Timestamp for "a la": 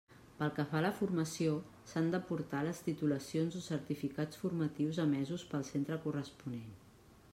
0.77-0.89